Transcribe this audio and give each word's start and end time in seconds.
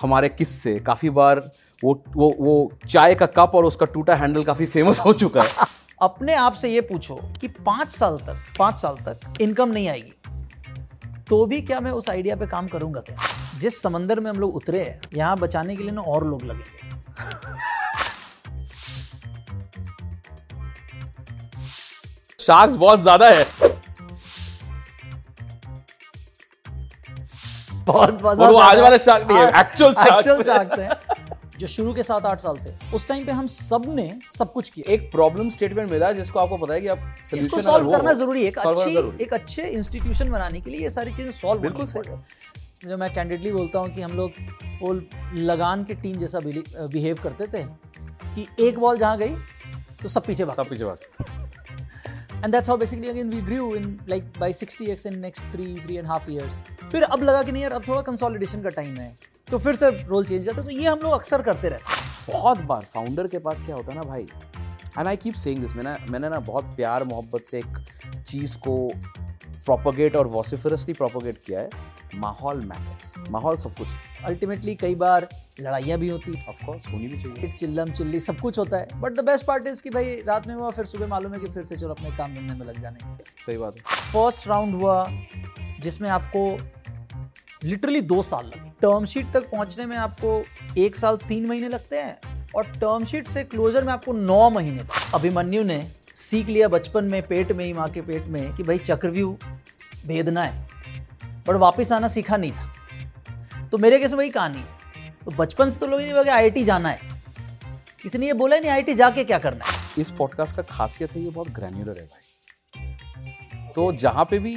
हमारे 0.00 0.28
किस्से 0.28 0.80
काफ़ी 0.80 1.10
बार 1.10 1.50
वो 1.82 2.04
वो 2.16 2.34
वो 2.38 2.72
चाय 2.88 3.14
का 3.14 3.28
कप 3.28 3.52
और 3.54 3.64
उसका 3.64 3.86
टूटा 3.86 4.14
हैंडल 4.14 4.44
काफ़ी 4.44 4.66
फ़ेमस 4.66 5.00
हो 5.00 5.14
चुका 5.14 5.42
है। 5.42 5.48
अपने 6.02 6.34
आप 6.34 6.54
से 6.54 6.68
ये 6.68 6.80
पूछो 6.80 7.20
कि 7.40 7.48
पाँच 7.48 7.90
साल 7.90 8.18
तक 8.18 8.36
पाँच 8.58 8.76
साल 8.76 8.96
तक 9.08 9.20
इनकम 9.40 9.68
नहीं 9.68 9.88
आएगी 9.88 10.12
तो 11.28 11.46
भी 11.46 11.62
क्या 11.62 11.80
मैं 11.80 11.90
उस 11.90 12.10
आइडिया 12.10 12.36
पे 12.36 12.46
काम 12.46 12.68
करूँगा 12.68 13.00
क्या? 13.00 13.16
जिस 13.58 13.82
समंदर 13.82 14.20
में 14.20 14.30
हम 14.30 14.36
लोग 14.36 14.56
उतरे 14.56 14.80
हैं 14.80 15.00
यहाँ 15.14 15.38
बचाने 15.38 15.76
के 15.76 15.82
लिए 15.82 15.92
ना 15.92 16.02
और 16.02 16.26
लोग 16.26 16.42
लगेंगे। 16.42 16.88
शार्क्स 22.38 22.76
बहुत 22.76 23.00
ज़्यादा 23.00 23.28
है। 23.28 23.46
बहुत 27.86 28.24
और 28.24 28.52
वो 28.52 28.58
आज 28.58 28.78
वाले 28.78 28.98
शार्क 28.98 29.26
नहीं 29.28 29.38
है 29.38 29.60
एक्चुअल 29.60 29.94
शार्क्स 29.94 30.48
sharks 30.48 30.78
हैं 30.78 30.90
जो 31.58 31.66
शुरू 31.66 31.92
के 31.94 32.02
सात 32.02 32.26
आठ 32.26 32.40
साल 32.40 32.56
थे 32.56 32.72
उस 32.94 33.06
टाइम 33.08 33.24
पे 33.26 33.32
हम 33.32 33.46
सबने 33.46 34.12
सब 34.38 34.52
कुछ 34.52 34.68
किया। 34.68 34.92
एक 34.92 35.10
प्रॉब्लम 35.12 35.48
स्टेटमेंट 35.50 35.90
मिला 35.90 36.12
जिसको 36.12 36.38
आपको 36.38 36.56
पता 36.56 36.74
है 36.74 36.80
कि 36.80 36.86
आप 36.88 36.98
इसको 37.34 37.60
सॉल्व 37.62 37.90
करना 37.92 38.12
ज़रूरी 38.12 38.42
है। 38.42 38.48
एक 38.48 38.58
अच्छी 38.58 39.22
एक 39.24 39.34
अच्छे 39.34 39.62
इंस्टीट्यूशन 39.62 40.30
बनाने 40.30 40.60
के 40.60 40.70
लिए 40.70 40.80
ये 40.82 40.90
सारी 40.90 41.14
चीज़ें 41.16 41.32
सॉल्व 41.32 41.60
बिल्कुल 41.62 41.86
जो 42.86 42.96
मैं 42.96 43.12
कैंडिडली 43.14 43.52
बोलता 43.52 43.78
हूँ 43.78 43.88
कि 43.94 44.02
हम 44.02 44.12
लोग 44.16 44.30
वो 44.82 44.92
लगान 45.34 45.84
की 45.84 45.94
टीम 46.02 46.18
जैसा 46.18 46.40
बिहेव 46.40 47.18
करते 47.22 47.46
थे 47.48 47.62
कि 48.34 48.46
एक 48.68 48.78
बॉल 48.78 48.98
जहाँ 48.98 49.18
गई 49.18 49.34
तो 50.02 50.08
सब 50.08 50.26
पीछे 50.26 50.44
भाग 50.44 50.56
सब 50.56 50.68
पीछे 50.68 50.84
बात 50.84 50.98
and 52.44 52.52
that's 52.52 52.68
how 52.68 52.78
basically 52.78 53.08
again 53.08 53.30
we 53.30 53.40
grew 53.42 53.74
in 53.76 53.98
like 54.08 54.32
by 54.38 54.52
60x 54.52 55.06
in 55.06 55.18
next 55.20 55.44
3 55.54 55.80
3 55.86 55.96
and 55.96 56.06
half 56.06 56.30
years 56.30 56.60
फिर 56.92 57.02
अब 57.02 57.22
लगा 57.22 57.42
कि 57.42 57.52
नहीं 57.52 57.62
यार, 57.62 57.72
अब 57.72 57.88
थोड़ा 57.88 58.00
कंसोलिडेशन 58.02 58.62
का 58.62 58.68
टाइम 58.70 58.94
है। 58.96 59.14
तो 59.48 59.58
फिर 59.58 59.76
सर 59.76 60.04
रोल 60.06 60.24
चेंज 60.24 60.46
करते 60.46 60.62
तो 60.62 60.70
ये 60.70 60.86
हम 60.86 60.98
लोग 60.98 61.12
अक्सर 61.12 61.42
करते 61.42 61.68
रहते 61.68 62.32
बहुत 62.32 62.58
बार 62.64 62.86
फाउंडर 62.94 63.26
के 63.28 63.38
पास 63.38 63.60
क्या 63.60 63.76
होता 63.76 63.92
है 63.92 63.98
ना 63.98 64.04
भाई? 64.04 64.26
And 64.98 65.06
I 65.08 65.16
keep 65.16 65.34
saying 65.34 65.60
this 65.60 65.74
मैंने 65.76 65.96
मैंने 66.10 66.28
ना 66.28 66.38
बहुत 66.46 66.64
प्यार 66.76 67.04
मोहब्बत 67.04 67.44
से 67.44 67.58
एक 67.58 67.78
चीज़ 68.28 68.56
को 68.58 68.76
प्रोपोगेट 69.64 70.16
और 70.16 70.26
वॉसिफरसली 70.28 70.94
प्रोपोगेट 70.94 71.38
किया 71.46 71.60
है। 71.60 71.68
माहौल 72.14 72.60
मैटर्स 72.60 73.12
माहौल 73.30 73.56
सब 73.56 73.74
कुछ। 73.74 73.88
अल्टीमेटली 74.24 74.74
कई 74.74 74.94
बार 74.94 75.28
लड़ाइयाँ 75.60 75.98
भी 75.98 76.08
होती 76.08 76.32
हैं। 76.32 76.46
ऑफ़ 76.46 76.64
कोर्स 76.66 76.86
होनी 76.86 77.06
भी 77.06 77.20
चाहिए। 77.22 77.52
चिल्लम 77.52 77.92
चिल्ली 77.92 78.20
सब 78.20 78.38
कुछ 78.38 78.58
होता 78.58 78.76
है। 78.76 79.00
But 79.00 79.12
the 79.12 79.24
best 79.24 79.46
part 79.46 79.66
is 79.66 79.82
कि 79.82 79.90
भाई 79.90 80.16
रात 80.26 80.46
में 80.46 80.54
हुआ 80.54 80.70
फिर 80.70 80.84
सुबह 80.84 81.06
मालूम 81.06 81.34
है 81.34 81.40
कि 81.40 81.46
फिर 81.46 81.64
से 81.64 81.76
चलो 81.76 81.90
अपने 81.90 82.10
काम 82.10 82.34
धंधे 82.34 82.54
में 82.54 82.66
लग 82.66 82.80
जाने 82.80 83.16
सही 83.46 83.56
बात 83.58 83.76
है। 83.76 83.82
फ़र्स्ट 84.12 84.48
राउंड 84.48 84.74
हुआ 84.74 85.06
जिसमें 85.80 86.08
आपको 86.10 86.58
लिटरली 87.64 88.00
दो 88.00 88.22
साल 88.22 88.46
लगे। 88.46 88.70
टर्म 88.80 89.04
शीट 89.04 89.32
तक 89.32 89.50
पहुँचने 89.50 89.86
में 89.86 89.96
आपको 89.96 90.42
एक 90.78 90.96
साल 90.96 91.16
तीन 91.16 91.46
महीने 91.46 91.68
लगते 91.68 91.96
हैं। 91.96 92.48
और 92.56 92.64
टर्म 92.64 93.04
शीट 93.04 93.28
से 93.28 93.44
क्लोजर 93.44 93.84
में 93.84 93.92
आपको 93.92 94.12
नौ 94.12 94.50
महीने 94.50 94.84
अभिमन्यु 95.14 95.62
ने 95.64 95.86
सीख 96.14 96.48
लिया 96.48 96.68
बचपन 96.68 97.04
में 97.04 97.22
पेट 97.26 97.52
में 97.52 97.64
ही 97.64 97.72
माँ 97.72 97.88
के 97.88 98.00
पेट 98.00 98.24
में 98.26 98.54
कि 98.56 98.62
भाई 98.62 98.78
चक्रव्यूह 98.78 99.36
भेदना 100.06 100.42
है। 100.42 100.68
पर 101.46 101.56
वापस 101.56 101.92
आना 101.92 102.08
सीखा 102.08 102.36
नहीं 102.36 102.52
था। 102.52 103.68
तो 103.68 103.78
मेरे 103.78 103.98
केस 103.98 104.10
में 104.10 104.18
वही 104.18 104.30
कहानी 104.30 104.58
है। 104.58 105.12
तो 105.24 105.30
बचपन 105.30 105.70
से 105.70 105.80
तो 105.80 105.86
लोग 105.86 106.00
नहीं 106.00 106.12
बोले 106.12 106.30
आई 106.30 106.64
जाना 106.64 106.88
है। 106.88 107.08
किसी 108.02 108.18
ने 108.18 108.26
ये 108.26 108.32
बोला 108.32 108.58
नहीं 108.58 108.70
आई 108.70 108.94
जाके 108.94 109.24
क्या 109.24 109.38
करना 109.38 109.64
है? 109.64 109.78
इस 109.98 110.10
पॉडकास्ट 110.10 110.56
का 110.56 110.62
खासियत 110.62 111.12
है, 111.12 111.22
ये 111.22 111.30
बहुत 111.30 111.48
ग्रैन्युलर 111.48 111.98
है 111.98 112.04
भाई। 112.04 113.72
तो 113.74 113.92
जहाँ 113.92 114.24
पे 114.24 114.38
भी 114.38 114.54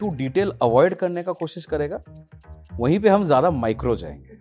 तू 0.00 0.10
डिटेल 0.10 0.52
अवॉइड 0.62 0.94
करने 0.94 1.22
का 1.22 1.32
कोशिश 1.32 1.66
करेगा, 1.66 2.02
वहीं 2.72 2.98
पे 3.00 3.08
हम 3.08 3.24
ज़्यादा 3.24 3.50
माइक्रो 3.50 3.94
जाएँगे। 3.96 4.31